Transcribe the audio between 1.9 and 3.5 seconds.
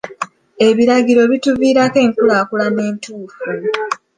enkulaakulana entuufu.